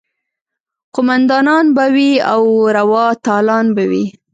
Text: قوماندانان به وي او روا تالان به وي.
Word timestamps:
قوماندانان 0.95 1.65
به 1.75 1.85
وي 1.95 2.11
او 2.31 2.43
روا 2.77 3.05
تالان 3.25 3.65
به 3.75 3.83
وي. 3.91 4.05